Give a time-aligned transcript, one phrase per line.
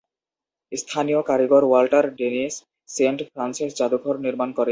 [0.71, 2.53] স্থানীয় কারিগর Walter Dennis
[2.89, 4.59] Saint Frances জাদুঘর নির্মাণ করেন।